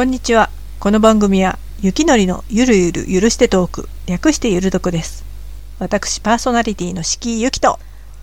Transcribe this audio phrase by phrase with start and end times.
[0.00, 0.48] こんにちは。
[0.78, 5.26] この番組は、ゆきのりのゆるゆるゆるしてトーク、略してゆるどくです。
[5.78, 7.78] 私、パーソナリティの敷居ゆきと、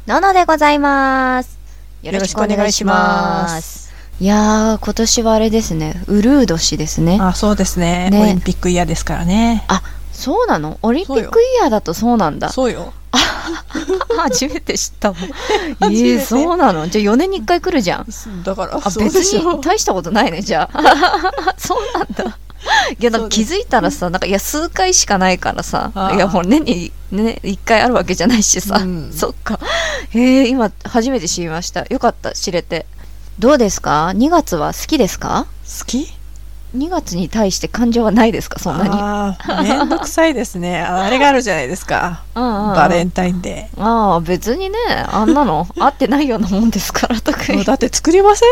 [0.08, 1.60] ののでございます。
[2.02, 3.94] よろしくお願いします。
[4.20, 7.20] いやー、今年はあれですね、ウルー年ですね。
[7.22, 8.10] あ、そうですね。
[8.10, 9.64] ねオリンピックイヤーですからね。
[9.68, 10.80] あ、そうなの？
[10.82, 12.50] オリンピックイヤーだとそうなんだ。
[12.50, 12.92] そうよ。
[14.18, 15.24] 初めて知ったもん。
[15.84, 16.88] えー、そうなの？
[16.88, 18.06] じゃあ4年に1回来るじゃん。
[18.44, 18.98] だから、あ、別
[19.34, 20.82] に大したことないね、じゃあ。
[21.58, 22.38] そうなんだ。
[23.00, 29.60] いや、なんか気づいたらさ、なんか、いや、数回しかないからさいや、ほら、年に、ね、1回あるわけじゃないしさ、うんそっか。
[30.10, 31.86] へえ、今、初めて知りました。
[31.90, 32.86] よかった、知れて。
[33.40, 35.46] どうですか ?2 月は好きですか？
[35.80, 36.12] 好き？
[36.76, 38.60] ?2 月に対して感情はないですか？
[38.60, 38.90] そんなに。
[38.94, 40.82] ああ、めんどくさいですね。
[40.82, 42.24] ああれがあるじゃないですか。
[42.34, 44.78] バレンタインデああ、別にね、
[45.12, 47.64] あんなの、合ってないようなもんですから、特に。
[47.64, 48.50] だって作りません？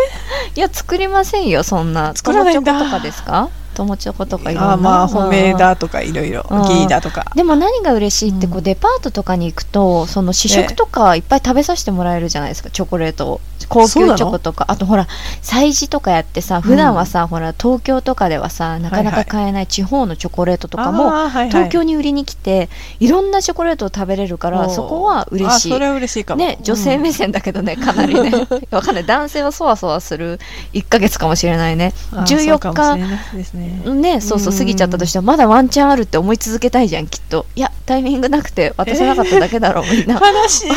[0.56, 2.14] いや、作りませんよ、そんな。
[2.16, 3.50] 作らないんだとかですか？
[3.76, 4.72] 友チョコとかいろんな。
[4.74, 7.32] あーまあ、うん褒めだとかいろいろ、うんギーだとか。
[7.36, 15.08] でも何が嬉しいってうんこうデパートとかに行くとその試食とかいっぱい食べさせてもらえるじゃないですかチョコレートを高級チョコとかあとほら
[15.42, 22.70] 催事とかやってさ普段はさ、ほら東京とかではさなかなか買えない地方のチョコレートとかも、はいはい東京に売りに来て
[23.00, 26.44] いろんなチョコレートを食べれるからそこは嬉しいあそれは嬉しいかも。
[26.44, 28.32] ね、女性目線だけどね、かなりね。
[28.72, 29.06] わかんない。
[29.06, 30.40] 男性はそわそわする
[30.74, 31.94] 1ヶ月かもしれないね。
[32.12, 33.65] うんあーそうかもしれ14ないですね。
[33.84, 37.46] 日、ね、そうそう、うん過ぎちゃったとしても、まだワンチャンあるって思い続けたいじゃん、きっと。
[37.56, 40.16] いや、タイミングなくて渡せなかっただけだろう、みんな。
[40.16, 40.70] 悲しい。
[40.70, 40.74] 悲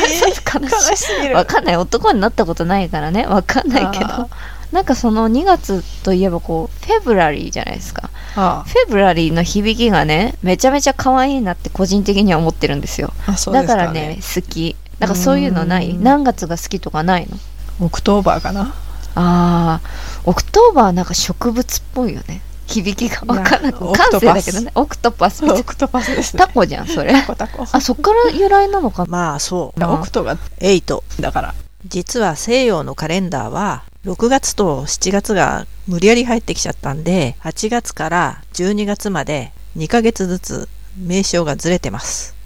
[0.96, 1.32] しい。
[1.32, 1.76] わかんない。
[1.76, 3.26] 男になったことないからね。
[3.26, 4.30] わかんないけあど。
[4.72, 8.10] なんかその2月といえばこう、フェブラリーじゃないですか。
[8.36, 13.12] あ February の響きがね、めちゃめちゃ可愛いなって個人的には思ってるんですよ。
[13.26, 14.76] あそうでだすからね、好き。
[14.98, 15.90] なんかそういうのない？
[15.90, 17.38] うん何月が好きとかないの？
[17.80, 18.74] October かな。
[19.14, 19.80] ああ、
[20.24, 22.42] October はなんか植物っぽいよね。
[22.68, 23.72] 響きがわかんない。
[23.72, 24.70] いや感性だけどね。
[24.74, 26.42] Octopus。Octopus ですね。
[26.44, 27.12] タコじゃん、それ。
[27.12, 27.66] タコタコ。
[27.70, 29.80] あ、そっから由来なのかなまあそう。
[29.80, 31.54] うん octo が8だから。
[31.86, 42.36] 実は西洋のカレンダーは6月と7月が無理やり入ってきちゃったんで、8月から12月まで2ヶ月ずつ名称がずれてます。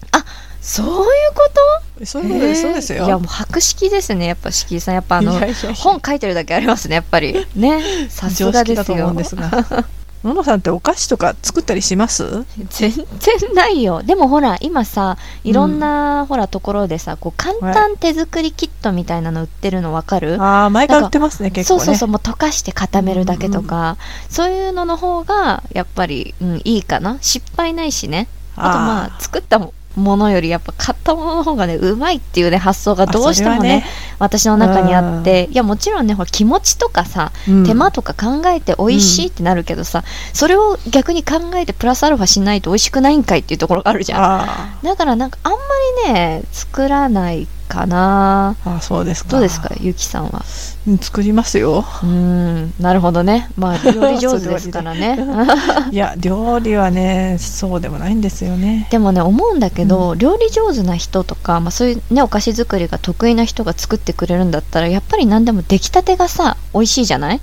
[0.62, 0.94] そういう
[1.34, 1.50] こ
[1.98, 2.06] と？
[2.06, 3.04] そういうことです、そうですよ。
[3.04, 4.94] いや、もう博識ですね、やっぱ、敷居さん。
[4.94, 5.32] やっぱあの
[5.74, 7.46] 本書いてるだけありますね、やっぱり。
[7.56, 7.82] ね。
[8.08, 9.16] さす常がですよ識だと思うん。
[9.16, 9.50] ですが。
[10.24, 12.44] ののさんってお菓子とか作ったりします？
[12.70, 14.02] 全然ないよ。
[14.02, 20.40] でもほら、今さ、いろんな、ほら、ところでさ、こう、簡単手作りキットみたいなの売ってるのわかる？
[20.40, 21.78] ああ、前から売ってますね、結構ね。
[21.80, 23.96] そうそうそう、もう溶かして固めるだけとか、
[24.28, 27.18] そういうのの方が、やっぱり、うん、いいかな。
[27.20, 28.28] 失敗ないしね。
[28.54, 33.84] あとまあ、作ったものより、やっぱ買ったものの方がね、うまいっていうね、発想がどうしてもね、
[34.18, 37.66] 私の中にあって、いや、もちろんね、ほら、気持ちとかさ、うん。
[37.66, 44.22] 手間とか考えて美味しいってなるけどさ、それを逆に考えてプラスアルファしないと美味しくないんかいっていうところがあるじゃん。
[44.22, 45.58] あだからなんかあんま
[46.06, 48.54] りね、作らないかな。
[48.66, 49.30] ーあー、そうですか。
[49.30, 50.42] どうですか、ゆきさんは？
[50.86, 51.78] うん作りますよ。
[52.02, 53.48] うーん、なるほどね。
[53.56, 55.18] まあ、 料理上手ですからね。
[55.90, 58.88] いや、料理はね、そうでもないんですよね。
[58.90, 67.40] でもね、思うんだけど、料理上手な人とか、まあそういうね、お菓子作りが得意な人が作ってくれるんだったら、やっぱり何でも出来たてがさ、美味しいじゃない？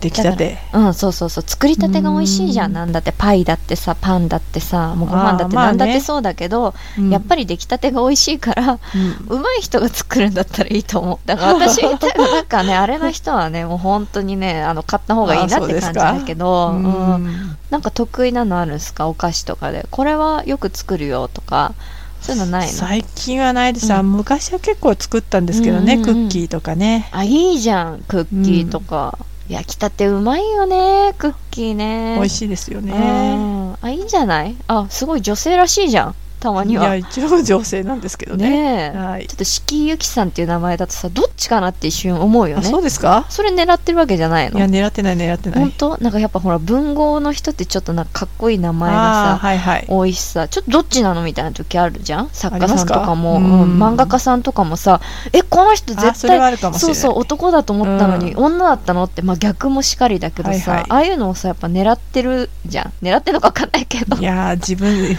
[0.00, 0.58] 出来たて。
[0.72, 1.44] うん、そうそうそう。
[1.46, 2.66] 作りたてが美味しいじゃ。
[2.66, 2.72] うん。
[2.72, 5.78] んなんだって、パイだってさ、パンだってさ、もうご飯だってあーまあね。
[5.78, 6.74] 何だってそうだけど、
[7.10, 9.36] やっぱり出来たてが美味しいから、うん。
[9.36, 11.18] うまい人が作るんだったらいいと思う。
[11.26, 16.82] だから私みたいな、なんかね、あれな人はね、もう本当にね、あの、買った方がいいなって感じだけど、ううん。
[17.26, 19.08] んなんか得意なのあるんですか？
[19.08, 19.86] お菓子とかで。
[19.90, 21.74] これはよく作るよとか、
[22.20, 22.72] そういうのないの？
[22.72, 26.14] 最近はないです、う昔は結構作ったんですけどね、うんうんうん。
[26.14, 27.08] クッキーとかね。
[27.12, 29.18] あ、いいじゃん、クッキーとか。
[29.48, 32.16] 焼きたてうまいよね、クッキーね。
[32.18, 34.56] 美味しいですようね、んあ、いいんじゃない？
[34.68, 36.14] あ、すごい女性らしいじゃん。
[36.44, 36.84] たまには。
[36.84, 38.92] いや一応女性なんですけどね。
[38.94, 39.26] はい。
[39.26, 42.66] ちょっと敷居ゆきさんっていう名前だとさ、どっちかなって一瞬思うよあね。
[42.66, 43.24] そうですか？
[43.30, 44.58] それ狙ってるわけじゃないの？
[44.58, 45.58] いや狙ってない狙ってない。
[45.60, 45.98] 本当？
[45.98, 49.86] なんかやっぱほら文豪の人ってちょっとなんかかっこいい名前がさはいはい。
[49.88, 52.28] 多いしさちょっとどっちなのみたいな時あるじゃん？
[52.30, 53.62] 作家さんとかも、うん。
[53.62, 53.82] うん。
[53.82, 55.00] 漫画家さんとかもさ
[55.32, 58.44] えこの人あ絶対そうそう男だと思ったのに、うん。
[58.44, 60.90] 女だったのって、まあ、逆もしかりだけどさ、はいはい。
[60.90, 62.92] ああいうのをさやっぱ狙ってるじゃん。
[63.02, 64.16] 狙ってるのか分かんないけど。
[64.16, 65.14] いやー自分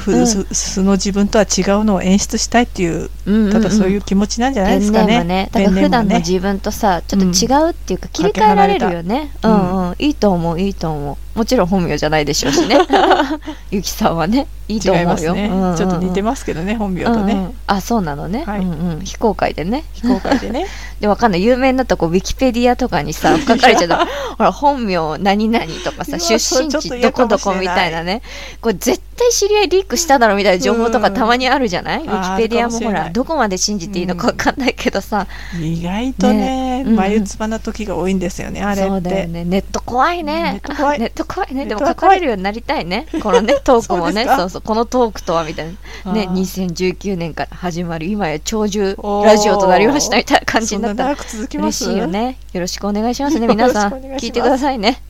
[0.54, 3.10] 素の自分とは違うのを演出したいっていう
[3.52, 5.24] ただそういう気持ちなんじゃないですかね。
[5.24, 5.50] ね。
[5.52, 9.32] だから普段の自分とさちょっと違うっていうか、切り替えられるよね。
[9.42, 9.96] うんうん。
[9.98, 12.78] いいと思ういいと思うもちろん本名じゃないでしょうしね。
[13.70, 15.48] ゆきさんはねいいと思うよ、ね。
[15.48, 19.84] うんうん、ちょっと似てますけどね本名とね、うんうん、あそうなのね、はい、うんうん、非公開でね。
[19.94, 20.66] 非公開でね。
[21.00, 21.44] でわかんない。
[21.44, 24.06] 有名になったこうウィキペディアとかにさ 書かれちゃった
[24.38, 28.22] ほら本名何々とかさ出身地どこどこみたいなね。
[28.62, 35.28] これ絶対知り合いリークしただろみたいな情報とかたまにあるじゃない、ウィキペディアもほらどこまで信じていいのかわかんないけどさ、
[35.62, 38.90] 意外とね、ね、眉唾な時が多いんですよね、あれって。
[38.90, 39.46] そうだよね。
[39.46, 40.54] ネット怖いね。
[40.54, 41.00] ネット怖い。
[41.00, 41.66] ネット怖いね。
[41.66, 43.07] でも書かれるようになりたいね。
[43.22, 44.62] このねトークもねそうそう。
[44.62, 45.75] このトークとはみたい
[46.06, 46.13] な。
[46.13, 51.07] ね2019年から始まる今や長寿ラジオとなりましたみたいな感じになった。
[51.07, 52.38] ら嬉しいよね。
[52.54, 53.92] よろしくお願いしますね皆さん。
[53.92, 55.01] 聞いてくださいね。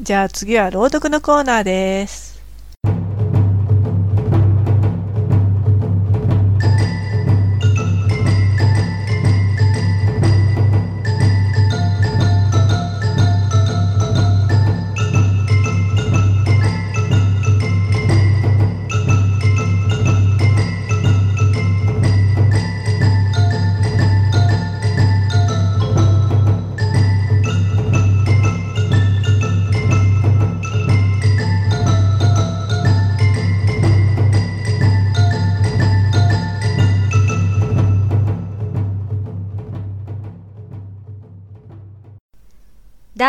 [0.00, 2.31] じゃあ次は朗読のコーナーです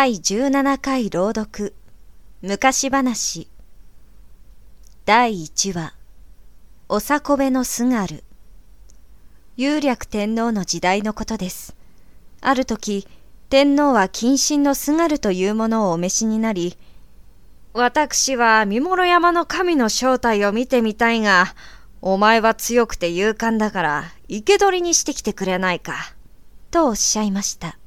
[0.04, 1.74] 第17回朗読
[2.42, 3.48] 昔話
[5.06, 5.94] 第1話
[6.90, 8.26] おさこべのすがる
[9.56, 11.78] 有略天皇の時代のことです。
[12.42, 13.08] ある時、
[13.50, 16.78] 天皇は近親のすがるというものをお召しになり、
[17.72, 21.56] 私は三諸山の神の正体を見てみたいが、
[22.02, 25.96] お前は強くて勇敢だから、生け捕りにしてきてくれないか。
[26.72, 27.78] とおっしゃいました。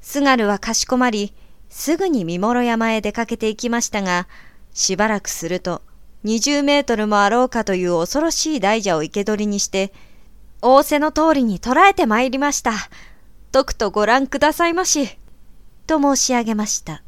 [0.00, 1.34] スガルはかしこまり、
[1.68, 4.26] すぐに三諸山へ出かけていきましたが、
[4.72, 5.82] しばらくすると、
[6.24, 9.92] 20メートルもあろうかという恐ろしい大蛇を生け捕りにして、
[10.62, 12.72] 仰せの通りに捕らえて参りました。
[13.52, 15.18] とくとご覧くださいまし。
[15.86, 17.02] と申し上げました。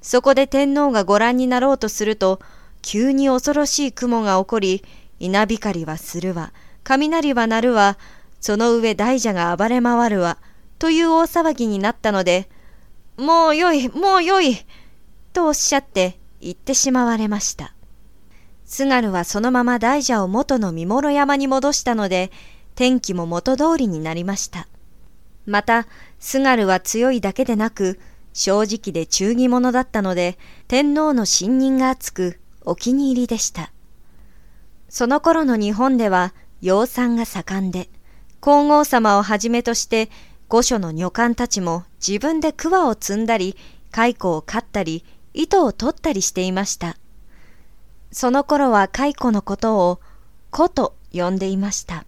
[0.00, 2.40] そこで天皇がご覧になろうとすると、
[2.82, 4.84] 急に恐ろしい雲が起こり、
[5.18, 6.52] 稲光はするわ、
[6.84, 7.98] 雷は鳴るわ、
[8.40, 10.38] その上大蛇が暴れ回るわ、
[10.78, 12.48] という大騒ぎになったので、
[13.16, 14.56] もうよい、もうよい、
[15.32, 17.74] とおっしゃって言ってしまわれました。
[18.64, 22.30] 津軽はそのまま大蛇を元の三諸山に戻したので、
[22.74, 24.68] 天気も元通りになりました。
[25.46, 25.86] また、
[26.20, 27.98] 津軽は強いだけでなく、
[28.32, 33.72] 正直で忠義者だったので、天皇の信任が厚く、お気に入りでした。
[34.88, 37.88] その頃の日本では、養蚕が盛んで、
[38.40, 40.10] 皇后様をはじめとして
[40.48, 43.56] 御所の女官たちも自分で桑を摘んだり、
[43.90, 46.96] 蚕を刈ったり、糸を取ったりしていました。
[48.10, 50.00] その頃は蚕のことを
[50.50, 52.06] 子と呼んでいました。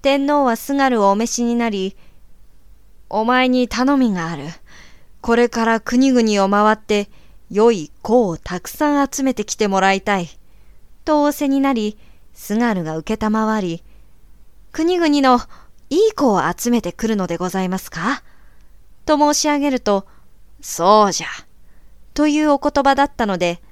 [0.00, 1.96] 天皇はすがるをお召しになり、
[3.10, 4.44] お前に頼みがある。
[5.20, 7.10] これから国々を回って、
[7.50, 10.28] 良い子をたくさん集めてきてもらいたい。
[11.04, 11.98] と仰せになり、
[12.32, 13.82] すがるが受けたまわり、
[14.72, 15.40] 国々の
[15.88, 18.22] いい子を集めてくるのでございますか？
[19.04, 20.06] と申し上げると、
[20.60, 21.26] そうじゃ。
[22.14, 23.62] というお言葉だったので、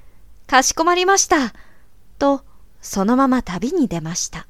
[0.47, 1.55] かしこまりました。
[2.19, 2.45] と、
[2.81, 4.47] そのまま旅に出ました。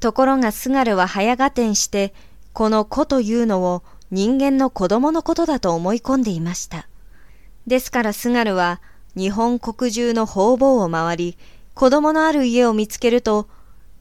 [0.00, 2.14] ところがスガルは早合点して、
[2.52, 6.88] この子というのを人間の子供のことだと思い込んでいました。
[7.66, 8.80] ですからスガルは
[9.14, 11.38] 日本国中の方々を回り、
[11.74, 13.48] 子供のある家を見つけると、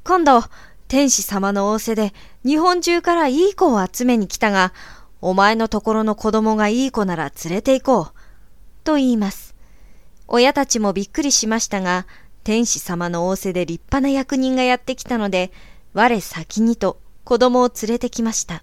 [0.04, 0.44] 今度、
[0.91, 4.74] 天使様の仰せで日本中からいい子を集めに来たが、
[5.21, 8.13] お前のところの子供がいい子なら連れて行こう。
[8.83, 9.55] と言います。
[10.27, 12.07] 親たちもびっくりしましたが、
[12.43, 15.53] 天使様の仰せで立派な役人がやってきたので、
[15.93, 18.62] 我先にと子供を連れてきました。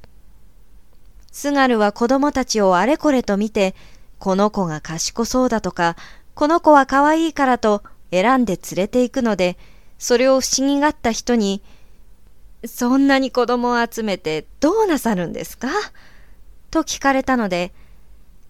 [1.33, 3.75] スガルは子供たちをあれこれと見て、
[4.19, 5.97] この子が賢そうだとか、
[6.35, 9.57] この子は可愛いからと選んで連れて行くので、
[9.99, 11.63] それを不思議がった人に、
[12.67, 15.69] そんなに子供を集めてどうなさるんですか？
[16.71, 17.73] と聞かれたので、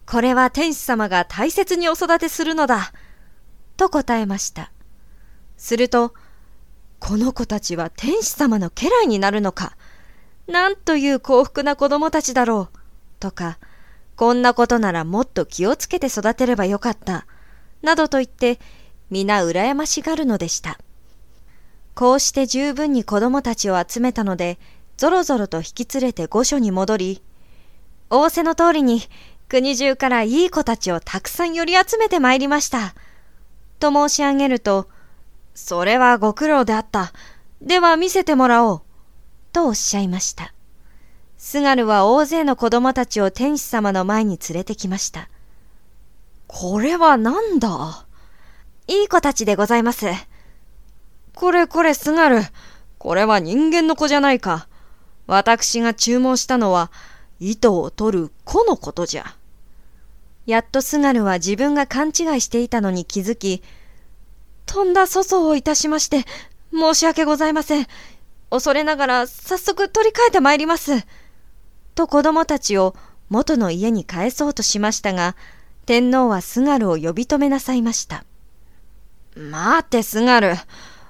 [0.05, 2.91] これは天使様が大切にお育てするのだ。
[3.77, 4.71] と答えました。
[5.57, 6.13] すると、
[6.99, 9.77] この子たちは天使様の家来になるのか。
[10.47, 12.77] なんという幸福な子供たちだろう。
[13.19, 13.59] とか、
[14.15, 17.27] こんなことならもっと気をつけて育てればよかった。
[17.83, 18.59] などと言って、
[19.09, 20.79] 皆羨ましがるのでした。
[21.99, 24.57] こうして十分に子供たちを集めたので、
[24.95, 27.21] ぞろぞろと引き連れて御所に戻り、
[28.07, 29.01] 仰せの通りに、
[29.49, 32.95] 国中からいい子たちをたくさん寄り集めてまいりました。
[33.81, 34.87] と申し上げると、
[35.53, 37.11] それはご苦労であった。
[37.61, 38.81] では見せてもらおう。
[39.51, 40.53] とおっしゃいました。
[41.37, 45.27] スガルは大勢の子供たちを天使様の前に連れてきました。
[46.47, 48.05] これは何だ？
[48.87, 50.05] いい子たちでございます。
[51.39, 52.41] これこれスガル。
[52.97, 54.67] これは人間の子じゃないか。
[55.25, 56.91] 私が注文したのは、
[57.39, 59.37] 糸を取る子のことじゃ。
[60.45, 63.63] やっとスガルは自分が勘違いしていたのに気づき、
[64.65, 66.25] とんだ粗相をいたしまして、
[66.73, 67.87] 申し訳ございません。
[68.49, 71.05] 恐れながら早速取り替えてまいります。
[71.95, 72.97] と子供たちを
[73.29, 75.37] 元の家に帰そうとしましたが、
[75.85, 78.25] 天皇はスガルを呼び止めなさいました。
[79.37, 80.55] 待ってスガル。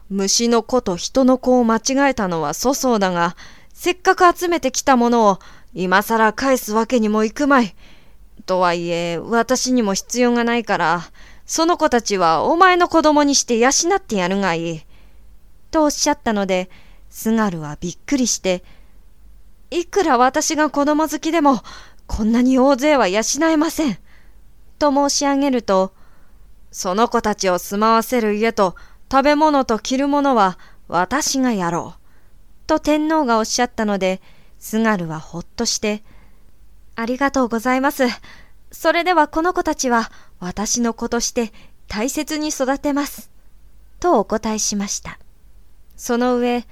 [0.09, 3.35] 虫の子と人の子を間違えたのは粗相だが、
[3.73, 5.39] せっかく集めてきたものを
[5.73, 7.75] 今更返すわけにもいくまい。
[8.45, 11.01] とはいえ、私にも必要がないから、
[11.45, 14.81] その子たちはお前の子供にして養ってやるがいい。
[15.69, 16.69] とおっしゃったので、
[17.09, 18.63] スガルはびっくりして、
[19.69, 21.61] いくら私が子供好きでも、
[22.07, 23.97] こんなに大勢は養えません。
[24.79, 25.93] と申し上げると、
[26.71, 28.75] その子たちを住まわせる家と
[29.11, 31.99] 食べ物と着るものは私がやろう。
[32.67, 34.21] と天皇がおっしゃったので、
[34.59, 36.03] スガルはほっとして、
[36.95, 38.03] ありがとうございます。
[38.71, 41.51] それではこの子たちは私の子として
[41.87, 43.31] 大切に育てます。
[43.99, 45.17] とお答えしました。
[45.95, 46.65] その上、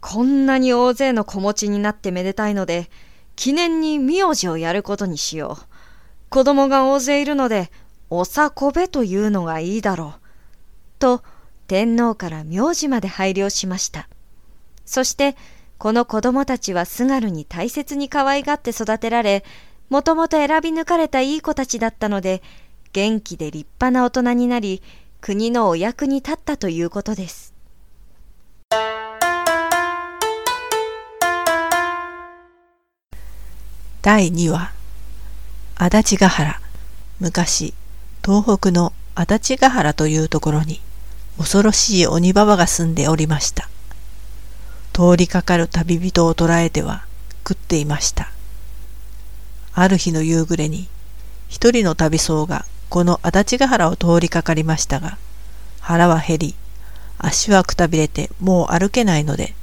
[0.00, 2.88] こんなに大勢の子持ちになってめでたいので、
[3.34, 5.66] 記念に名字をやることにしよう。
[6.30, 7.70] 子供が大勢いるので、
[8.10, 10.20] おさこべというのがいいだろう。
[10.98, 11.22] と、
[11.68, 14.08] 天皇から名字まで配慮しました。
[14.86, 15.36] そして、
[15.76, 19.44] この子供たちはスガルに大切に可愛がって育てられ、
[19.90, 22.42] もともと選び抜かれたいい子たちだったので、
[22.94, 24.82] 元気で立派な大人になり、
[25.20, 27.52] 国のお役に立ったということです。
[34.00, 34.72] 第2話
[35.76, 36.60] 足立ヶ原
[37.20, 37.74] 昔
[38.24, 40.80] 東北の足立ヶ原というところに
[41.38, 43.68] 恐ろしい鬼ババが住んでおりました
[44.92, 47.04] 通りかかる旅人を捕らえては
[47.48, 48.30] 食っていました
[49.72, 50.88] ある日の夕暮れに
[51.48, 55.16] 一人の旅僧がこの足立ヶ原を通りかかりましたが
[55.80, 56.54] 腹は減り
[57.18, 59.54] 足はくたびれてもう歩けないので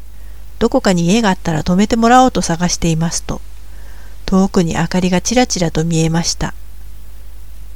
[0.57, 3.41] どこかに家があったら止めてもらおうと探していますと
[4.25, 6.55] 遠くに明かりがちらちらと見えました。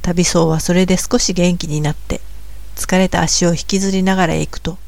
[0.02, 2.20] 旅僧はそれで少し元気になって、
[2.80, 4.78] 疲れた足を引きずりながら行くと、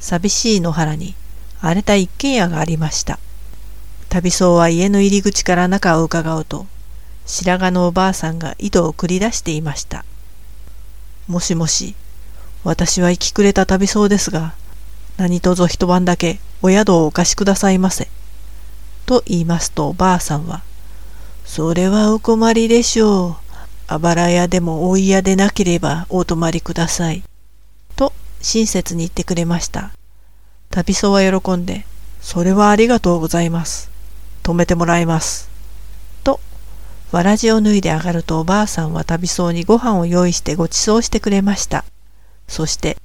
[0.00, 1.14] 寂しい野原に
[1.60, 3.18] 荒れた一軒家がありました。
[4.08, 6.66] 旅僧は家の入り口から中を伺うと、
[7.26, 10.06] 白髪のおばあさんが井戸を繰り出していました。
[11.26, 11.94] もしもし、
[12.64, 14.54] 私は生きくれた旅僧ですが、
[15.18, 18.08] 何卒一晩だけお宿をお貸しくださいませ。
[19.04, 20.62] と言いますとおばあさんは、
[21.44, 23.47] それはお困りでしょう。
[23.90, 27.22] あばら屋でも大家でなければお泊まりください。
[27.96, 29.92] と親切に言ってくれました。
[30.70, 31.86] 旅僧は喜んで、
[32.20, 33.90] それはありがとうございます。
[34.42, 35.48] 泊めてもらいます。
[36.22, 36.38] と、
[37.12, 41.86] わらじを脱いで上がるとおばあさんは旅僧にご飯を用意してご馳走してくれました。
[42.46, 42.98] そして、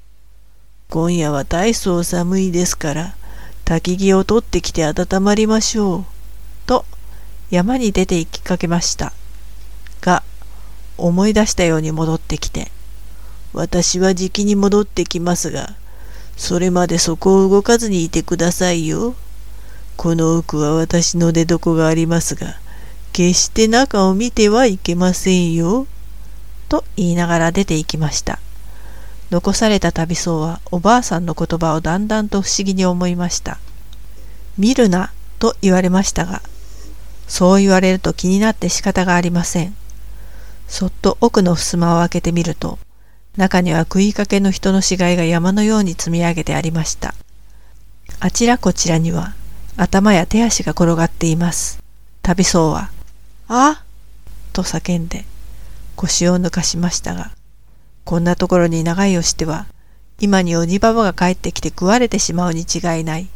[0.89, 3.15] 今夜は大層寒いですから、
[3.63, 6.05] 焚き木を取ってきて温まりましょう。
[6.65, 6.83] と
[7.49, 9.13] 山に出て行きかけました。
[10.01, 10.23] が、
[10.97, 12.71] 思い出したように戻ってきて、
[13.53, 15.75] 私はじきに戻ってきますが、
[16.37, 19.15] それまでそこを動かずにいてくださいよ。
[19.97, 22.59] この奥は私の出床がありますが、
[23.11, 25.85] 決して中を見てはいけませんよ。
[26.69, 28.39] と言いながら出て行きました。
[29.29, 33.59] 残された旅僧はおばあさんの言葉をだんだんと不思議に思いました。
[34.57, 36.41] 見るなと言われましたが、
[37.27, 39.75] そう言われると気になって仕方がありません。
[40.73, 42.79] そっと奥の襖を開けてみると、
[43.37, 47.13] 中には食いかけの人の死骸が山のように積み上げてありました。
[48.19, 49.35] あちらこちらには
[49.77, 51.77] 頭や手足が転がっています。
[52.23, 52.89] 旅僧は、
[53.47, 53.83] あ
[54.51, 55.25] と叫んで
[55.95, 57.29] 腰を抜かしましたが、
[58.03, 59.67] こんなところに長いをしては、
[60.19, 63.27] 今に鬼ババが帰ってきて食われてしまうに違いない。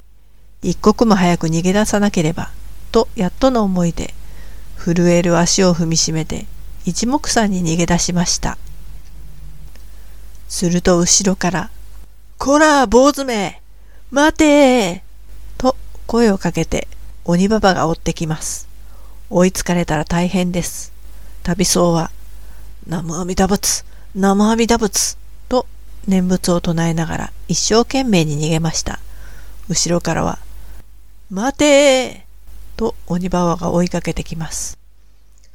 [0.64, 2.50] 一刻も早く逃げ出さなければ。
[2.92, 4.16] とやっとの思いで
[4.76, 6.48] 震える足を踏みしめて
[6.88, 8.58] 一目散に逃げ出しました
[10.48, 11.70] すると後ろから
[12.40, 13.62] 「こら坊主め
[14.12, 15.04] 待て!」
[15.60, 15.76] と
[16.08, 16.88] 声をかけて
[17.26, 18.68] 鬼ババが追ってきます
[19.30, 20.98] 追いつかれたら大変です
[21.48, 22.12] 旅僧は、
[22.88, 25.18] 南無阿弥陀仏、南無阿弥陀仏
[25.48, 25.66] と
[26.06, 29.00] 念仏を唱えながら一生懸命に逃げました。
[29.70, 30.40] 後ろからは、
[31.30, 34.78] 待てーと鬼ババが追いかけてきます。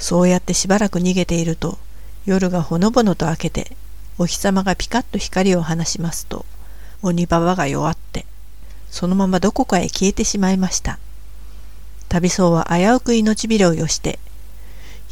[0.03, 1.79] そうやってしばらく逃げていると、
[2.27, 3.77] 夜がほのぼのと明けて、
[4.19, 6.45] お日様がピカッと光を放しますと、
[7.03, 8.27] 鬼ババが弱って、
[8.91, 10.99] そのままどこかへ消えてしまいました。
[12.09, 14.19] 旅僧は危うく命拾いをして、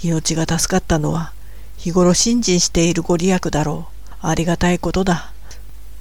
[0.02, 1.32] 命が助かったのは、
[1.76, 3.87] 日頃信心しているご利益だろ
[4.20, 4.26] う。
[4.26, 5.32] ありがたいことだ。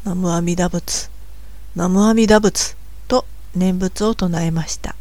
[0.03, 1.11] 南無阿弥陀仏、
[1.75, 2.75] 南無阿弥陀仏
[3.07, 4.95] と念仏を唱えました。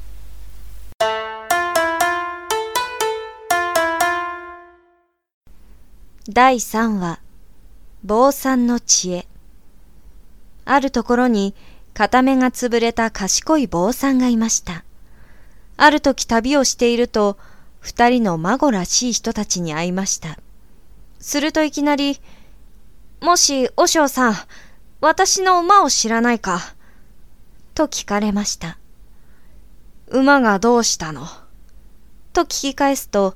[6.31, 7.21] 第3話、
[8.05, 9.27] 坊さんの知恵。
[10.67, 11.55] あるところに
[11.95, 14.85] 片目が潰れた賢い坊さんがいました。
[15.79, 17.39] ある時旅をしていると、
[17.81, 20.39] 二人の孫らしい人たちに会いました。
[21.19, 22.21] するといきなり、
[23.23, 24.35] もし、和尚さん、
[25.01, 26.61] 私の馬を知らないか
[27.75, 28.77] と聞かれました。
[30.09, 31.27] 馬がどうしたの？
[32.35, 33.35] と聞き返すと、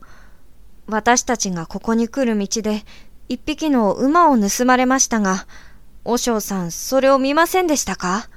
[0.86, 2.82] 私たちがここに来る道で
[3.28, 5.46] 一匹の馬を盗まれましたが、
[6.04, 8.28] 和尚さんそれを見ませんでしたか？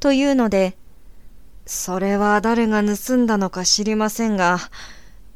[0.00, 0.76] というので、
[1.66, 4.58] それは誰が盗んだのか知りませんが、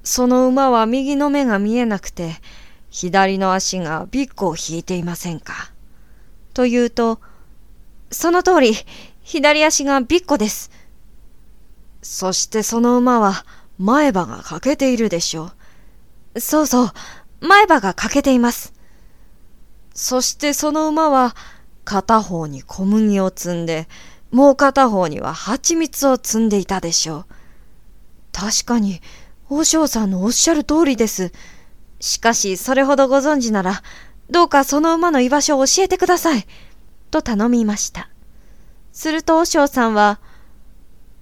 [0.03, 2.33] その馬は右の目が見えなくて、
[2.91, 5.73] 左の足がビッグを引いていませんか？
[6.55, 7.21] と言うと、
[8.11, 8.75] その通り、
[9.23, 10.71] 左足がビッコです。
[12.03, 13.45] そしてその馬は
[13.79, 15.53] 前歯が欠けているでしょう。
[16.39, 16.93] そうそう、
[17.41, 18.73] 前歯が欠けています。
[19.95, 21.35] そしてその馬は
[21.85, 23.89] 片方に小麦を積んで、
[24.31, 27.27] もう片方には蜂蜜を積んでいたでしょう。
[28.33, 29.01] 確かに、
[29.49, 31.33] 王将さんのおっしゃる通りです。
[32.01, 33.83] しかし、それほどご存知なら、
[34.29, 36.47] どうかその馬の居場所を教えてください。
[37.11, 38.11] と頼みました。
[38.93, 40.21] すると、和尚さんは、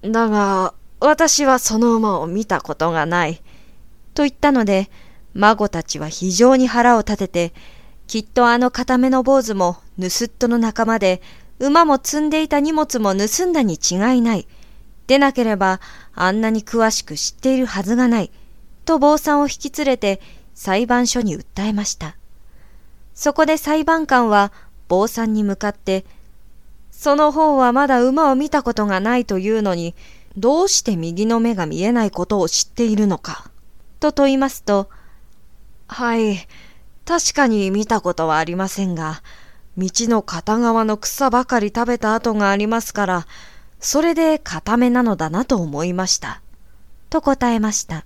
[0.01, 3.41] だが、私はその馬を見たことがない。
[4.13, 4.89] と言ったので、
[5.35, 7.53] 孫たちは非常に腹を立てて、
[8.07, 11.21] きっとあの固めの坊主も盗っ人の仲間で、
[11.59, 14.47] 馬も積んでいた荷物も盗んだに違いない。
[15.07, 15.81] でなければ、
[16.13, 18.31] あんなに詳しく知っているはずがない。
[18.85, 20.21] と坊さんを引き連れて
[20.53, 22.15] 裁判所に訴えました。
[23.13, 24.51] そこで裁判官は
[24.87, 26.05] 坊さんに向かって、
[26.91, 29.95] その方はまだ馬を見たことがないというのに、
[30.37, 33.49] どうして右の目が見えないことを知っているのか、
[33.99, 34.89] と問いますと、
[35.87, 36.47] はい、
[37.05, 39.21] 確かに見たことはありませんが、
[39.77, 43.27] 道の片側の草ばかり食べた跡がありますから、
[43.79, 46.41] それで固めなのだなと思いました。
[47.09, 48.05] と答えました。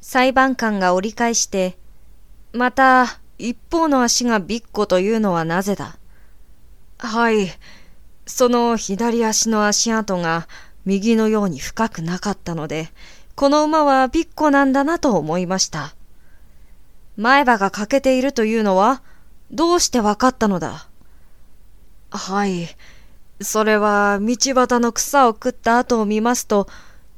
[0.00, 1.78] 裁判官が折り返して、
[2.52, 5.96] また、一方の足がビッコというのはなぜだ
[6.98, 7.48] はい、
[8.26, 10.46] その左足の足跡が
[10.84, 12.88] 右のように深くなかったので、
[13.34, 15.94] この馬はビッコなんだなと思いました。
[17.16, 19.02] 前歯が欠けているというのは、
[19.50, 20.88] どうしてわかったのだ?
[22.10, 22.68] はい。
[23.40, 26.68] それは道端の草を食った後を見ますと、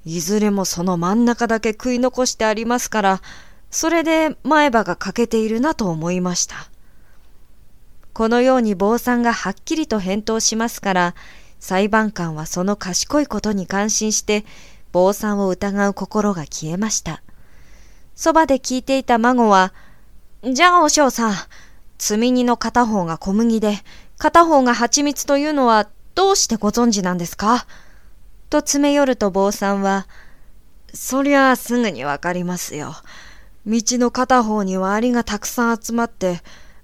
[0.04, 3.22] いずれもその真ん中だけ食い残してありますから、
[3.70, 6.54] それで前歯が欠けているなと思いました。
[8.12, 11.14] このように坊さんがはっきりと返答しますから、
[11.58, 14.44] 裁判官はその賢いことに感心して、
[14.92, 17.22] 坊さんを疑う心が消えました。
[18.14, 19.74] そばで聞いていた孫は、
[20.44, 21.34] じゃあお嬢さん、
[21.98, 23.78] 積み荷の片方が小麦で、
[24.18, 27.66] 片方が蜂蜜というのはどうしてご存知なんですか？
[28.50, 30.06] と詰め寄ると坊さんは、
[30.94, 32.94] そりゃあすぐにわかりますよ。
[33.66, 36.40] 道の片方にはアリがたくさん集まって、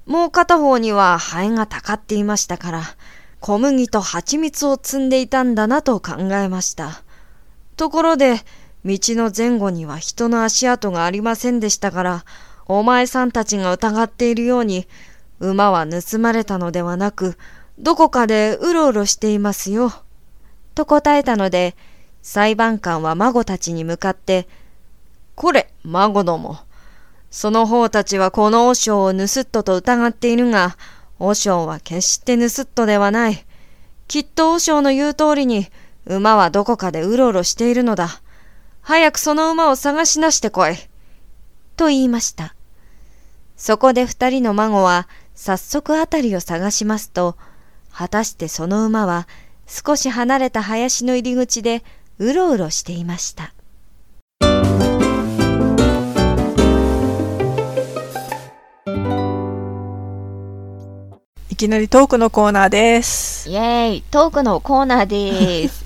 [0.07, 2.83] もう片方にはハエがたかっていましたから、
[3.41, 7.03] 小麦と蜂蜜を積んでいたんだなと考えました。
[7.77, 8.41] ところで、
[8.85, 12.25] 道の前後には人の足跡がありませんでしたから、
[12.79, 14.87] お前さんたちが疑っているように、
[15.41, 17.37] 馬は盗まれたのではなく、
[17.79, 19.93] どこかでうろうろしていますよ。
[20.75, 21.77] と答えたので、
[22.23, 24.49] 裁判官は孫たちに向かって、
[25.35, 26.61] これ、孫ども。
[27.31, 30.77] その方たちはこの和尚を盗っ人と疑っているが、
[31.19, 33.45] 和尚は決して盗っ人ではない。
[34.09, 35.67] きっと和尚の言う通りに、
[36.07, 38.09] 馬はどこかでうろうろしているのだ。
[38.81, 40.75] 早くその馬を探し出してこい。
[41.77, 42.55] と言いました。
[43.65, 47.37] そこで二人の孫は早速辺りを探しますと、
[47.93, 49.29] 果たしてその馬は
[49.69, 51.85] 少し離れた林の入り口で
[52.19, 53.55] うろうろしていました。
[61.49, 63.49] いきなりトークのコーナーです。
[63.49, 65.85] イエーイ、トークのコーナーです。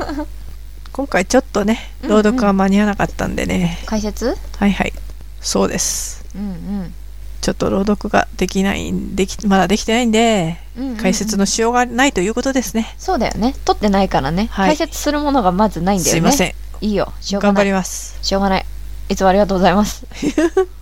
[0.92, 3.56] 今回ちょっとね、朗読は間に合わなかったんでね。
[3.56, 4.34] うんうん、解説？
[4.56, 4.94] はいはい。
[5.42, 6.21] そうです。
[6.34, 6.94] うん
[7.40, 10.82] ちょっと朗読ができないんでき、まだできてないんで、うん。
[10.82, 12.94] うんうんうん解説のしようがないということですね。
[12.98, 13.54] そうだよね。
[13.64, 14.48] 取ってないからね。
[14.52, 16.10] はい解説するものがまずないんだよね。
[16.12, 16.54] すいません。
[16.80, 17.12] いいよ。
[17.20, 17.64] しょうが頑張ない。
[17.66, 18.16] ります。
[18.22, 18.66] しょうがない。
[19.08, 20.06] いつもありがとうございます。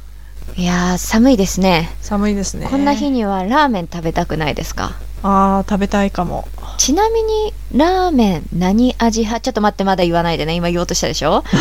[0.57, 1.91] いやー、寒いですね。
[2.01, 2.67] 寒いですね。
[2.69, 4.93] こんな日にはラーメン食べたくないですか？
[5.23, 6.47] あー、食べたいかも。
[6.77, 9.41] ちなみに、ラーメン何味派？
[9.43, 10.55] ちょっと待って、まだ言わないでね。
[10.55, 11.45] 今言おうとしたでしょ？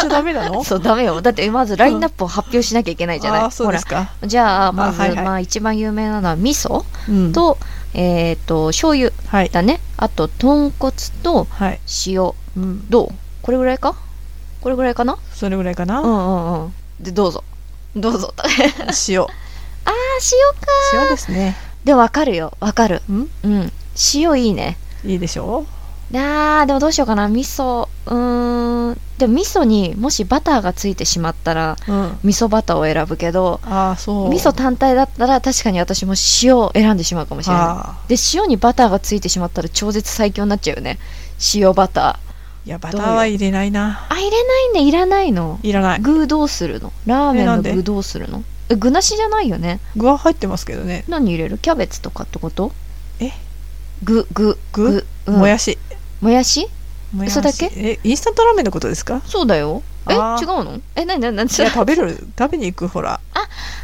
[0.00, 0.64] ちゃダメなの？
[0.64, 1.20] そう、ダメよ。
[1.22, 3.40] だってまずラインナップを発表しなきゃいけないじゃない？
[3.42, 4.10] あー、そうですか。
[4.24, 7.32] じゃあ、まず、あはいはいまあ一番有名なのは味噌うん。
[7.32, 7.58] と、
[7.94, 9.48] えっ、と、醤油はい。
[9.50, 9.80] だね。
[9.96, 10.92] あと、豚骨
[11.22, 11.80] とはい。
[12.06, 12.32] 塩。
[12.56, 12.88] うん。
[12.90, 13.08] どう？
[13.42, 13.94] これぐらいか？
[14.60, 15.16] これぐらいかな？
[15.34, 16.00] それぐらいかな？
[16.00, 16.74] うんうんうん。
[17.00, 17.44] で、どうぞ。
[17.96, 18.32] どうぞ。
[18.38, 19.20] あー、塩。
[19.22, 21.02] 塩か。
[21.04, 21.56] 塩ですね。
[21.84, 22.52] でもわかるよ。
[22.60, 23.02] わかる。
[23.08, 23.30] うん？
[23.44, 23.72] うん。
[24.14, 24.76] 塩いいね。
[25.04, 25.64] いいでしょ？
[26.12, 27.28] あー、でもどうしようかな。
[27.28, 27.88] 味噌。
[28.06, 29.00] うーん。
[29.18, 31.92] でも味噌にもしバターがついてしまったら、う。
[31.92, 32.18] うん。
[32.24, 34.28] 味噌バターを選ぶけど、あー、そう。
[34.30, 37.64] 味噌単体だったら確かに私も塩を選んでしまうかもしれない。
[37.64, 40.98] あで、塩にバターがついてしまったら超絶最強になっちゃうよね。
[41.54, 42.29] 塩バター。
[42.64, 42.68] ー。
[42.68, 44.06] いや、バターは入れないな。
[44.08, 44.88] あ、入れないね。
[44.88, 45.58] いらないの？
[45.62, 46.00] いらない。
[46.00, 46.92] 具どうするの？
[47.06, 48.42] ラーメンの具どうするの？
[48.68, 49.80] え具なしじゃないよね？
[49.96, 51.04] 具は入ってますけどね。
[51.08, 51.58] 何入れる？
[51.58, 52.72] キャベツとかってこと？
[53.18, 53.32] え？
[54.02, 55.06] 具具具？
[55.26, 55.78] うんもやし。
[56.20, 56.68] もやし？
[57.14, 57.70] もやしそれだけ？
[57.74, 59.20] え、インスタントラーメンのことですか？
[59.24, 60.18] そうだよえ違う
[60.64, 60.80] の？
[60.96, 63.20] え何何何食べる、食べに行く、ほら。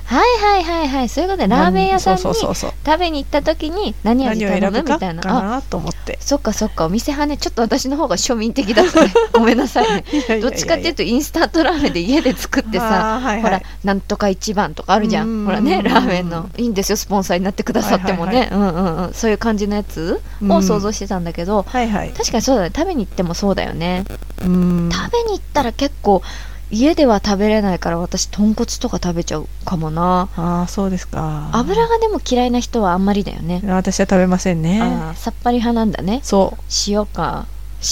[0.07, 2.99] はいはいはいはいそういうことでラーメン屋さんに食。
[2.99, 6.19] べに行った時に何味頼むみたいなあかなと思って。
[6.21, 15.47] そっかそっかお店派ねちょっと私の方が庶民的だったね ごめんなさいねどっちかっていうとインスタントラーメンで家で作ってさあーはいほらはい、なんとか一番とかあるじゃうんん。
[15.47, 16.49] ほらね、ラーメンの。
[16.57, 18.49] いいんですよ、スポンサーになってくださってもね。
[18.53, 19.15] うんうんうん。
[19.15, 22.11] そういう感じのやつを想像してたんだけど、はいはい。
[22.11, 22.71] 確かにそうだね。
[22.75, 24.05] 食べに行ってもそうだよね。
[24.43, 24.91] うん。
[24.93, 26.23] 食べに行ったら結構、
[26.71, 30.29] 家では食べれないから私、豚骨とか食べちゃうかもな。
[30.37, 31.49] ああ、そうですか。
[31.53, 33.63] 油がでも嫌いな人はあんまりだよね。
[33.67, 34.81] 私は食べませんね。
[34.83, 36.21] あーさっぱり派なんだね。
[36.25, 36.63] そう。
[36.89, 37.47] 塩か。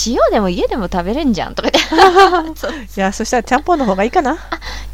[0.06, 2.58] 塩でも家でも食べれんじゃんとか言って。
[2.58, 4.36] そういや、そしたらちゃんぽんの方がいいかな。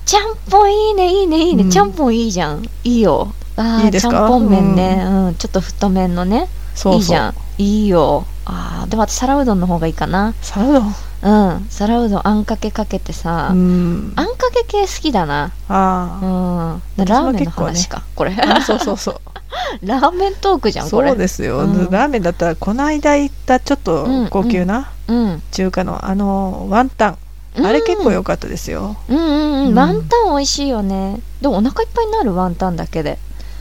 [0.04, 1.62] ちゃんぽんいいね、いいね、いいね。
[1.62, 2.62] うんちゃんぽんいいじゃん。
[2.84, 3.32] いいよ。
[3.56, 4.12] ああ、いいですか？
[4.12, 5.02] ちゃんぽん麺ね。
[5.06, 6.48] うん、ちょっと太麺のね。
[6.74, 6.94] そう。
[6.96, 7.34] いいじゃん。
[7.56, 8.26] いいよ。
[8.44, 10.34] ああ、でも私皿うどんの方がいいかな。
[10.42, 10.82] サラダ。
[11.22, 11.66] うん。
[11.68, 13.50] 皿うどんあんかけかけてさ。
[13.52, 14.12] うん。
[14.16, 15.46] あんかけ系好きだな。
[15.46, 16.82] うあん。
[16.96, 18.02] 私もラーメンの話か。
[18.14, 18.32] これ。
[18.32, 18.56] あ。
[18.56, 19.16] あそうそうそう。
[19.82, 21.08] ラーメントークじゃん、これ。
[21.10, 25.42] そうですよ、うんラーメンだったらこの間行ったちょっと高級なうん。
[25.50, 27.18] 中華のあのワンタン、
[27.64, 29.28] あれ結構良かったですようんうんう。
[29.66, 31.20] うんんワンタン美味しいよね。
[31.42, 33.18] でもお腹いっぱいになるワンタンだけで。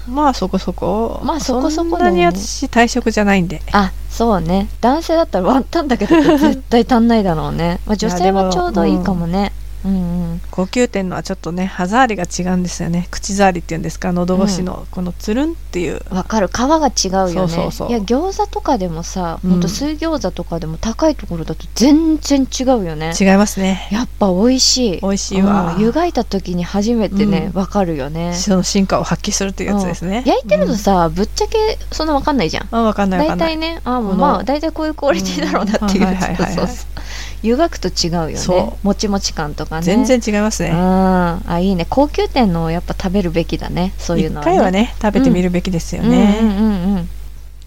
[0.10, 4.68] まあそこそこまあそこそこそんなに私退食じゃないんであ、そうね。
[4.82, 7.80] 男性だったらワンタンだけど絶対足んないだろうね。
[7.86, 9.54] まあ、女性もちょうどいいかもね。
[9.86, 10.42] うんうん。
[10.52, 13.08] 高級店のはちょっとね歯触りが違うんですよね。
[13.12, 14.12] 口触りっていうんですか？
[14.12, 16.48] 喉越しのこのつるんっていう、わかる。
[16.48, 17.34] 皮が違うよね。
[17.34, 17.90] そうそうそう。
[17.90, 19.52] いや餃子とかでもさ、うん。
[19.52, 23.14] ほんと水餃子とかでも高いところだと全然違うよね。
[23.20, 23.88] 違いますね。
[23.92, 25.02] やっぱ美味しい。
[25.02, 25.76] 美味しいわ。
[25.76, 25.82] うん。
[25.82, 27.60] 湯がいた時に初めてねうん。
[27.60, 28.34] わ、かるよね。
[28.34, 30.30] その進化を発揮するっていうやつですね、うん。
[30.30, 32.68] 焼いてるとさ、ぶっちゃけそんなわかんないじゃん。
[32.72, 33.54] うん、あ分かんない大んない。
[33.56, 36.08] 体ねあもうまあ大体こういうクオリティだろうなっていううん。
[36.08, 38.78] はいはいはいはいそうそう湯がくと違うよね。
[38.84, 39.82] もちもち感とかね。
[39.84, 40.70] 全然違いますうん。
[40.70, 41.86] ねあいいね。
[41.90, 43.94] 高級店のをやっぱ食べるべきだね。
[43.98, 44.52] そういうのはね。
[44.54, 46.50] 一回はね食べてみるべきですよね、うん。
[46.50, 46.58] うん。
[46.58, 46.96] うん。
[46.96, 47.10] うん。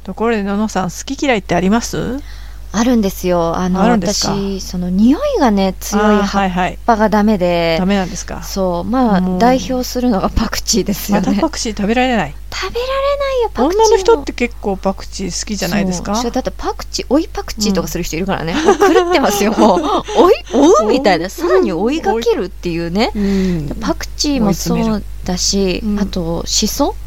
[0.05, 2.21] ところでののさん好き嫌いってあります？
[2.75, 3.55] あるんですよ。
[3.57, 6.79] あのあ私その匂いがね強い葉っはいはい。
[6.87, 8.43] ぱがダメで、ダメなんですか？
[8.43, 8.85] そう。
[8.85, 12.35] まあ代表するのがパクチーですよまねたパクチー食べられない？
[12.55, 16.13] 食べられないよパクチーも女の人って結構パクチー好きじゃないですか？
[16.15, 19.53] だってパクチー追いパクチーとかする人いるからね、もう狂ってますよ。
[19.59, 19.81] もう
[20.17, 21.29] 追い追うみたいな。
[21.29, 23.11] さらに追いがけるっていうね。
[23.15, 23.69] うん。
[23.81, 27.02] パクチーもそうだし、うんあとしそあー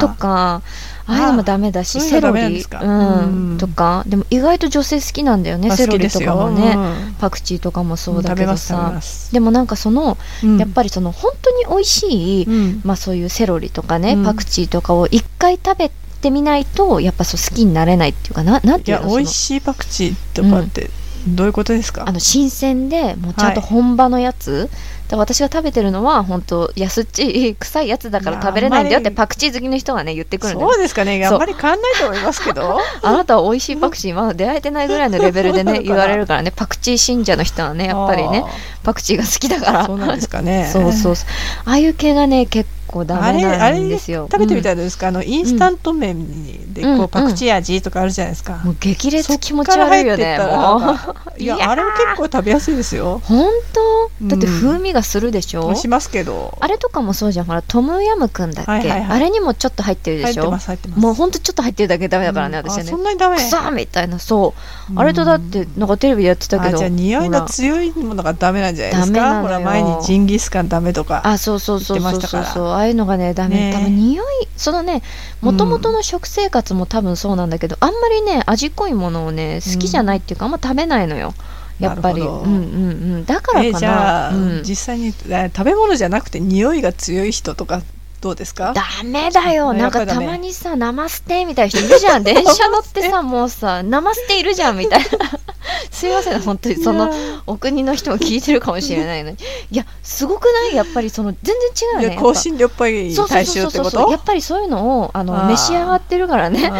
[0.00, 0.62] とか
[1.06, 2.62] ああいうのもダメだしセロリ。
[2.62, 3.52] うん。
[3.52, 3.58] うん。
[3.58, 4.04] とか。
[4.06, 7.14] でも意外と女性好きなんだよねあセロリとかもね、うん。
[7.14, 9.00] パクチーとかもそうだけどさ。
[9.32, 10.58] でもなんかその、うん。
[10.58, 12.80] やっぱりその本当に美味しい、うん。
[12.84, 14.24] まあそういうセロリとかね、うん。
[14.24, 15.90] パクチーとかを一回食べ
[16.20, 20.90] てみないとやっぱそう好きになれないっていうかななんいていうの美味しいパクチーとかって
[21.26, 22.04] どういうことですか？
[22.06, 24.68] あの新鮮でもうちゃんと本場のやつ
[25.10, 31.24] から私が食べてるのは本当安っちい臭いやつだから食べれないんだよってパクチー好きの人がね言ってくるんそうですかね。
[31.24, 32.78] あんまり変わんないと思いますけど。
[33.02, 36.52] あなたは美味しいパクチーまだ出会えてないぐらいのレベルでね言われるからね。
[36.54, 38.44] パクチー信者の人はねやっぱりね
[38.82, 39.86] パクチーが好きだから。
[39.86, 40.68] そうなんですかね。
[40.72, 41.14] そうそう
[41.64, 43.88] ああいう系がね結構ダメあれあなれん。
[43.88, 50.38] ですよ食べてみたい、いですか、あのインスタント麺でこう、うんパクチー味とかあるじゃないですか、うんもう激烈気持ち悪いよね
[51.38, 53.20] いやあれも結構食べやすいですよ。
[53.24, 53.48] 本
[54.20, 54.26] 当？
[54.26, 56.56] だってうん風味がするでしょ、しますけど。
[56.60, 57.46] あれとかもそうじゃん。
[57.46, 59.16] ほらトムヤムくんだっけ、はいはいはい。
[59.16, 61.00] あれにもちょっと入ってるで入ってしょます入ってます。
[61.00, 63.36] もうほんとちょっと入ってるだけダメだからね、私はねそんなにダメ。
[63.36, 64.54] くさーみたいなそ
[64.88, 66.76] う、うんあれとだってなんかテレビでやってたけど。
[66.76, 69.42] あじゃあ匂いの強いものがダメなんじゃないですか？
[69.42, 72.68] ほら前にジンギスカンダメとかあそうそうそうそうそうそう。
[72.68, 75.02] ああいうのがねダメ、ね多分匂いそのね
[75.40, 81.34] もともとの食生活も多分そうなんだけど、あんまりね味濃いものをね好きじゃないっていうか、あんま食べないのよ。
[81.78, 82.20] やっぱり。
[82.20, 82.56] うんうんう
[83.18, 83.24] ん。
[83.24, 87.82] だからかな、えじゃあ、うん、実際にえ食べ物じゃなくて匂いが強い人とか
[88.20, 88.72] どうですか？
[88.74, 89.72] ダメだよ。
[89.72, 92.22] なんかたまにさ生ステみたいな人いるじゃん。
[92.22, 95.06] 電車乗ってさもうさ生ステいるじゃんみたいな。
[95.90, 96.40] すいません。
[96.40, 97.10] 本当にその
[97.46, 99.36] お国の人も聞いてるかもしれないのに。
[99.70, 100.76] いやすごくない？
[100.76, 104.10] やっぱりその全然違ういよね香辛料っぽい大衆ってこと？
[104.10, 106.70] やっぱりそういうのをあの召し上がってるからね。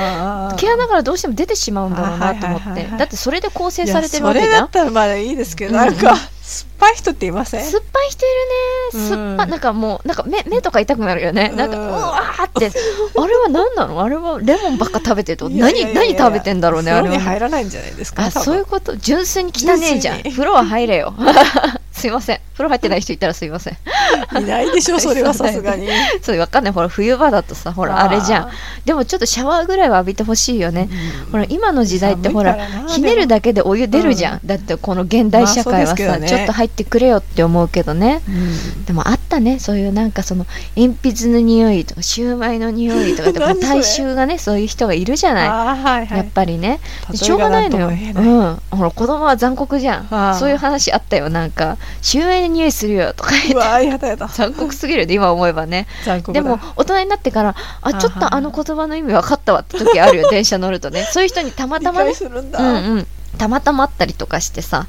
[0.58, 2.86] 毛穴からどうしても出てしまうんだろうなと思って。
[2.98, 4.50] だってそれで構成されてるわけじゃん。
[4.50, 5.76] それだったらまだいいですけど、うん。
[5.78, 6.16] なんか
[6.50, 7.64] 酸っぱい人っていません？
[7.64, 8.28] 酸っぱい人い
[8.98, 9.08] るね。
[9.08, 9.50] 酸っぱ、うん。
[9.50, 11.50] なんかもうなんか目目とか痛くなるよね。
[11.50, 12.66] なんかううんわーって。
[13.16, 14.02] あれは何なの？
[14.02, 18.96] あれはレモンばっか食べてると何何食べてんだろうねあれは入らないんじゃないですかあそういうこと？
[18.96, 20.22] 純粋に汚ねえじゃん。
[20.22, 21.14] 風呂は入れよ
[22.00, 22.40] すいません。
[22.54, 23.76] 風呂入ってない人いたらすいません。
[24.38, 25.88] いないでしょ それはさすがに。
[26.22, 26.72] そうわかんない。
[26.72, 28.48] ほら冬場だとさほらあれじゃん。
[28.84, 30.88] でもちょっとシャワーぐらいは浴びてほしいよね。
[31.30, 32.56] ほら今の時代ってほら
[32.88, 38.22] ひねるだけでお湯出るじゃん、だってこの現代社会はさ、ちょっと入ってくれよって思うけどね。
[38.28, 38.84] うん。
[38.84, 39.58] でもあったね。
[39.58, 45.44] そういうなんかその鉛筆の匂いとかシューマイの匂いとかで 大衆がねそういう人がいるじゃな
[46.08, 46.80] い、やっぱりね。
[47.14, 50.36] しょうがないのよ、うん、ほら子供は残酷じゃん。
[50.38, 53.40] そういう話あったよなんかシューマイの匂いするよとか言
[53.94, 54.16] って。
[54.16, 55.86] 残酷すぎるで今思えばね。
[56.32, 61.08] でも大人になってからあちょっとあの言葉の意味分かったわって時あるよ 電車乗るとね。
[61.10, 62.10] そういう人にたまたまね。
[62.10, 63.06] 理解するんだ、うんうん。
[63.38, 64.86] たまたまあったりとかしてさ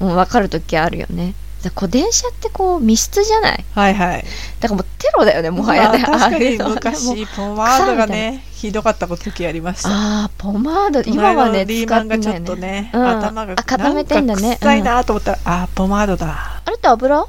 [0.00, 0.08] うん。
[0.08, 3.64] もう分かる時あるよねだからこう電車ってこう密室じゃない？
[3.74, 4.24] はいはい。
[4.60, 9.88] だからもうテロだよねもはやね、まあ確かに昔ポマードがねひどかった時ありました。
[9.90, 11.02] ああポマード。
[11.02, 14.42] 今はねリーマンがちょっとねね、うん頭があ固めてんだね。
[14.42, 16.62] なんか臭いなと思ったら、あーポマードだ。
[16.64, 17.26] あれって油？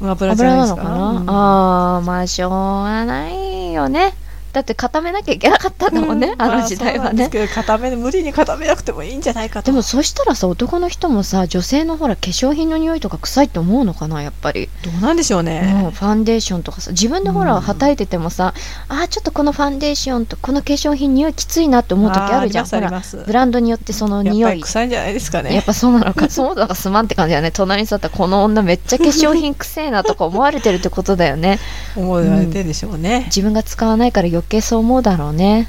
[0.00, 0.80] 油じゃないですか？
[0.82, 1.30] 油なのかな、うん。
[1.30, 4.12] ああまあしょうがないよね
[4.54, 6.42] だって固めなきゃいけなかったんだもんね、うん。
[6.42, 7.28] あの時代はね。
[7.52, 9.66] 固め無理に固めなくてもいいんじゃないかと。
[9.66, 17.60] でもそしたらさ男の人もさ女性のほら化粧品の匂いとか臭いって思うのかなやっぱり、どうなんでしょううんね、ファンデーションとかさ自分でほらうん。
[17.60, 18.54] はたいててもさ、
[18.88, 22.66] あーちょっとこのファンデーションとこの化粧品匂いきついなって思う時あるじゃん。
[22.66, 26.28] ほらブランドによってそのやっ匂いぱり臭いんじゃないですかやっねぱそうなのか。
[26.30, 31.58] そうだからすまんって感じだね隣に座ったらこの女めっちゃ化粧品くせえなとか思われてるってことだよね。
[31.96, 35.68] 思われてるでしょうね、自分が使わないから余けそう思うだろうね。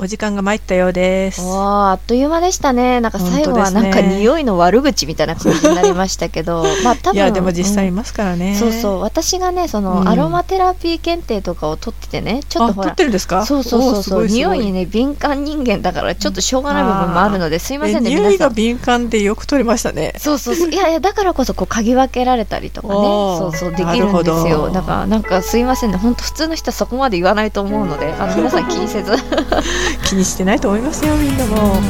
[0.00, 1.42] お時間が参ったようです。
[1.44, 3.00] あっという間でしたね。
[3.00, 6.64] なんか最後はなんか匂いの悪口みたいな感じになりましたけど。
[6.84, 9.00] まあ多分いやでも実際うんいますからね、そうそう。
[9.00, 10.08] 私がねその、うん。
[10.08, 12.92] アロマテラピー検定とかを取っててねちょっとほら。
[12.92, 13.44] ってるんですか？
[13.44, 20.14] そうそうそう匂いにすね敏感人間だからちょっとしょうがない部分もあるのですいませんね匂いが敏感でよく撮れましたね。
[20.18, 20.70] そうそうそう。
[20.70, 22.94] いやいやだからこそこう嗅ぎ分けられたりとかね。
[22.94, 24.70] そうそうできるんですよ。
[24.70, 25.96] だからなんかすいませんね。
[25.96, 29.12] 本当普通の人はそこまで言わないと思うのであの皆さん気にせず
[30.08, 31.80] 気にしてないと思いますよみんなも。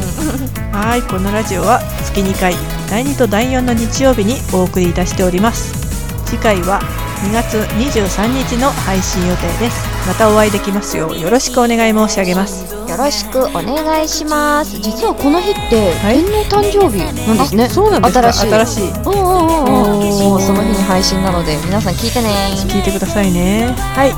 [0.72, 2.54] はいこのラジオは月2回
[2.90, 5.87] 第2と第4の日曜日にお送りいたしております。
[6.28, 6.80] 次回は
[7.24, 9.88] 2月23日の配信予定です。
[10.06, 12.74] またお会いできますようよろしくお願い申し上げます。
[12.74, 14.78] よろしくお願いします。
[14.78, 16.22] 実はこの日ってはい？
[16.22, 18.32] 天皇誕生日なんですね、あそうなんですか？
[18.32, 18.92] 新しい。
[19.06, 22.28] おうおうおうおうおその日に配信なので皆さん聞いてね。
[22.68, 23.74] 聞いてくださいね。
[23.96, 24.12] はい。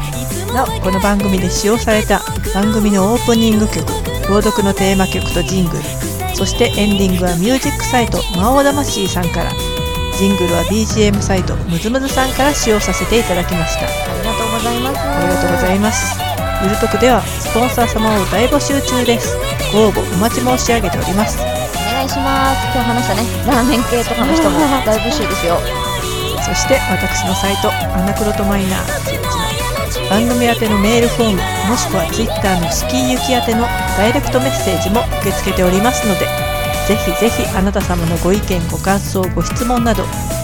[0.53, 2.21] なおこの番組で使用された
[2.53, 3.87] 番組のオープニング曲
[4.29, 5.85] 朗読のテーマ曲とジングル
[6.35, 9.53] そしてエンディングはミュージックサイト魔王魂さんから
[10.21, 13.89] ジングルは BGM サイトムズムズさんから使用させていただきました。
[13.89, 15.01] ありがとうございます。
[15.01, 16.21] ありがとうございます。
[16.61, 19.33] ゆるとくではスポンサー様を大募集中です。
[19.73, 21.41] ご応募お待ち申し上げております。
[21.41, 21.49] お
[21.97, 22.69] 願いします。
[22.69, 25.57] 今日話したねラーメン系とかの人も 大募集ですよ。
[26.45, 30.11] そして私のサイトアナクロトマイナー。
[30.11, 31.37] 番組宛てのメールフォーム
[31.71, 33.65] もしくは Twitter のスキー行き宛ての
[33.97, 36.50] ダイレクトメッセージも受け付けておりますので
[36.91, 40.03] ぜぜひぜひあなた様のご意見ご感想ご質問など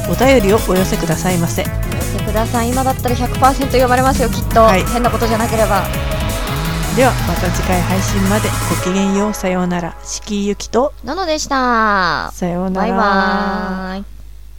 [0.08, 1.62] お便りをお寄せくださいませ。
[1.62, 1.72] お寄
[2.18, 2.70] せください。
[2.70, 4.84] 今だったら100%読まれますよきっと、はい。
[4.84, 5.82] 変なことじゃなければ。
[6.94, 9.34] ではまた次回配信までごきげんよう。
[9.34, 9.96] さようなら。
[10.04, 10.94] 敷居ゆきと。
[11.02, 12.30] なのでした。
[12.32, 12.92] さようなら。
[12.92, 14.15] バイバーイ